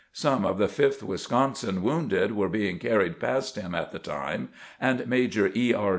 Some 0.13 0.45
of 0.47 0.57
the 0.57 0.67
Fifth 0.67 1.03
"Wisconsin 1.03 1.83
wounded 1.83 2.35
were 2.35 2.49
being 2.49 2.79
carried 2.79 3.19
past 3.19 3.55
him 3.55 3.75
at 3.75 3.91
the 3.91 3.99
time, 3.99 4.49
and 4.79 5.05
Major 5.07 5.51
E. 5.55 5.75
R. 5.75 5.89